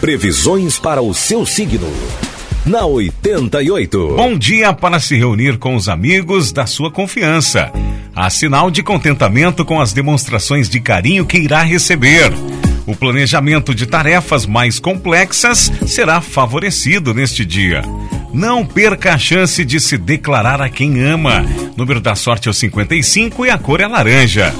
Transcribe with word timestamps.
Previsões 0.00 0.78
para 0.78 1.02
o 1.02 1.12
seu 1.12 1.44
signo. 1.44 1.86
Na 2.64 2.86
88. 2.86 4.14
Bom 4.16 4.38
dia 4.38 4.72
para 4.72 4.98
se 4.98 5.14
reunir 5.14 5.58
com 5.58 5.74
os 5.74 5.90
amigos 5.90 6.52
da 6.52 6.64
sua 6.64 6.90
confiança. 6.90 7.70
Há 8.16 8.30
sinal 8.30 8.70
de 8.70 8.82
contentamento 8.82 9.62
com 9.62 9.78
as 9.78 9.92
demonstrações 9.92 10.70
de 10.70 10.80
carinho 10.80 11.26
que 11.26 11.36
irá 11.36 11.62
receber. 11.62 12.32
O 12.86 12.96
planejamento 12.96 13.74
de 13.74 13.84
tarefas 13.84 14.46
mais 14.46 14.78
complexas 14.78 15.70
será 15.86 16.22
favorecido 16.22 17.12
neste 17.12 17.44
dia. 17.44 17.82
Não 18.32 18.64
perca 18.64 19.12
a 19.12 19.18
chance 19.18 19.62
de 19.66 19.78
se 19.78 19.98
declarar 19.98 20.62
a 20.62 20.70
quem 20.70 21.02
ama. 21.02 21.44
Número 21.76 22.00
da 22.00 22.14
sorte 22.14 22.48
é 22.48 22.50
o 22.50 22.54
55 22.54 23.44
e 23.44 23.50
a 23.50 23.58
cor 23.58 23.80
é 23.80 23.86
laranja. 23.86 24.54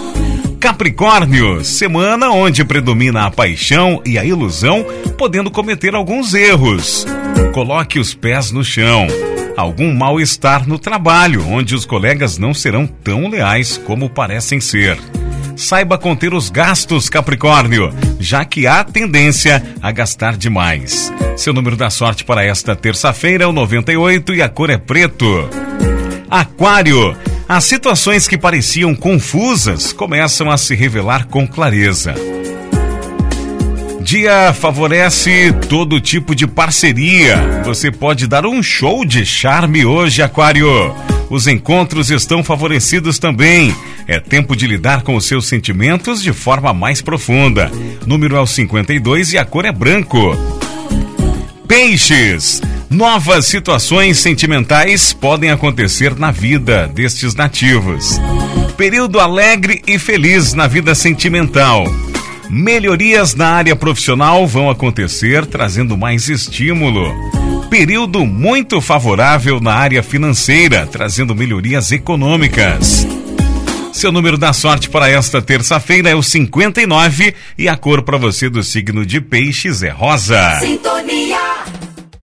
Capricórnio, 0.61 1.65
semana 1.65 2.29
onde 2.29 2.63
predomina 2.67 3.25
a 3.25 3.31
paixão 3.31 4.03
e 4.05 4.19
a 4.19 4.25
ilusão, 4.27 4.85
podendo 5.17 5.51
cometer 5.51 5.95
alguns 5.95 6.35
erros. 6.35 7.07
Coloque 7.55 7.99
os 7.99 8.13
pés 8.13 8.53
no 8.53 8.63
chão. 8.63 9.07
Algum 9.57 9.95
mal-estar 9.95 10.69
no 10.69 10.79
trabalho, 10.79 11.49
onde 11.49 11.75
os 11.75 11.87
colegas 11.87 12.37
não 12.37 12.53
serão 12.53 12.87
tão 12.87 13.29
leais 13.29 13.79
como 13.79 14.11
parecem 14.11 14.61
ser. 14.61 14.99
Saiba 15.57 15.97
conter 15.97 16.35
os 16.35 16.51
gastos, 16.51 17.09
Capricórnio, 17.09 17.91
já 18.19 18.45
que 18.45 18.67
há 18.67 18.85
tendência 18.85 19.63
a 19.81 19.91
gastar 19.91 20.37
demais. 20.37 21.11
Seu 21.39 21.55
número 21.55 21.75
da 21.75 21.89
sorte 21.89 22.23
para 22.23 22.45
esta 22.45 22.77
terça-feira 22.77 23.45
é 23.45 23.47
o 23.47 23.53
98 23.53 24.35
e 24.35 24.43
a 24.43 24.49
cor 24.49 24.69
é 24.69 24.77
preto. 24.77 25.49
Aquário, 26.29 27.17
as 27.51 27.65
situações 27.65 28.29
que 28.29 28.39
pareciam 28.39 28.95
confusas 28.95 29.93
começam 29.93 30.49
a 30.49 30.57
se 30.57 30.73
revelar 30.77 31.27
com 31.27 31.49
clareza. 31.49 32.15
Dia 34.01 34.55
favorece 34.55 35.53
todo 35.69 36.01
tipo 36.01 36.33
de 36.33 36.47
parceria. 36.47 37.61
Você 37.65 37.91
pode 37.91 38.29
dar 38.29 38.47
um 38.47 38.63
show 38.63 39.05
de 39.05 39.27
charme 39.27 39.85
hoje, 39.85 40.23
Aquário. 40.23 40.95
Os 41.29 41.49
encontros 41.49 42.09
estão 42.09 42.45
favorecidos 42.45 43.19
também. 43.19 43.75
É 44.07 44.21
tempo 44.21 44.55
de 44.55 44.69
lidar 44.69 45.03
com 45.03 45.17
os 45.17 45.25
seus 45.25 45.49
sentimentos 45.49 46.23
de 46.23 46.33
forma 46.33 46.73
mais 46.73 47.03
profunda. 47.03 47.69
Número 48.07 48.37
é 48.37 48.41
o 48.41 48.47
52 48.47 49.33
e 49.33 49.39
a 49.39 49.45
cor 49.45 49.65
é 49.65 49.73
branco. 49.73 50.37
Peixes. 51.67 52.63
Novas 52.91 53.47
situações 53.47 54.19
sentimentais 54.19 55.13
podem 55.13 55.53
acontecer 55.53 56.19
na 56.19 56.33
vida 56.33 56.89
destes 56.89 57.37
nativos. 57.37 58.21
Período 58.77 59.21
alegre 59.21 59.81
e 59.87 59.97
feliz 59.97 60.55
na 60.55 60.67
vida 60.67 60.93
sentimental. 60.93 61.85
Melhorias 62.51 63.33
na 63.37 63.51
área 63.51 63.77
profissional 63.77 64.45
vão 64.45 64.69
acontecer, 64.69 65.47
trazendo 65.47 65.97
mais 65.97 66.29
estímulo. 66.29 67.15
Período 67.71 68.27
muito 68.27 68.81
favorável 68.81 69.61
na 69.61 69.73
área 69.73 70.03
financeira, 70.03 70.85
trazendo 70.85 71.33
melhorias 71.33 71.93
econômicas. 71.93 73.07
Seu 73.93 74.11
número 74.11 74.37
da 74.37 74.53
sorte 74.53 74.91
para 74.91 75.09
esta 75.09 75.41
terça-feira 75.41 76.11
é 76.11 76.17
o 76.17 76.25
59 76.25 77.35
e 77.57 77.69
a 77.69 77.77
cor 77.77 78.03
para 78.03 78.19
você 78.19 78.49
do 78.49 78.65
signo 78.65 79.07
de 79.07 79.21
Peixes 79.21 79.85
é 79.85 79.91
rosa. 79.91 80.59
Sintonia 80.59 81.40